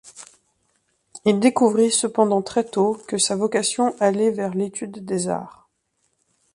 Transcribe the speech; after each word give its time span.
Il 1.25 1.39
découvrit 1.39 1.91
cependant 1.91 2.41
très 2.41 2.63
tôt 2.63 2.99
que 3.07 3.19
sa 3.19 3.35
vocation 3.35 3.95
allait 3.99 4.31
vers 4.31 4.55
l’étude 4.55 5.05
des 5.05 5.27
arts. 5.27 5.69